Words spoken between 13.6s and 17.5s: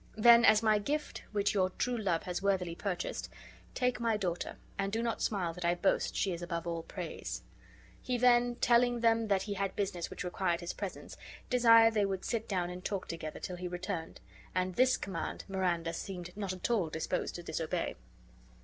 returned; and this command Miranda seemed not at all disposed to